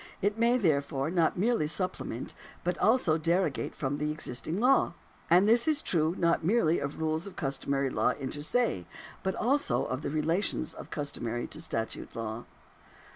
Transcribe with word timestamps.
It 0.19 0.35
may, 0.35 0.57
therefore, 0.57 1.11
not 1.11 1.37
merely 1.37 1.67
supple 1.67 2.07
ment, 2.07 2.33
but 2.63 2.75
also 2.79 3.19
derogate 3.19 3.75
from 3.75 3.97
the 3.97 4.11
existing 4.11 4.59
law. 4.59 4.95
And 5.29 5.47
this 5.47 5.67
is 5.67 5.83
true 5.83 6.15
not 6.17 6.43
merely 6.43 6.79
of 6.79 6.99
rules 6.99 7.27
of 7.27 7.35
customary 7.35 7.91
law 7.91 8.09
inter 8.19 8.41
se, 8.41 8.87
but 9.21 9.35
also 9.35 9.85
of 9.85 10.01
the 10.01 10.09
relations 10.09 10.73
of 10.73 10.89
customary 10.89 11.45
to 11.45 11.61
statute 11.61 12.15
law." 12.15 12.45